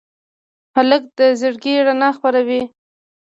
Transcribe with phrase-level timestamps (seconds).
[0.75, 2.61] هلک له زړګي رڼا خپروي.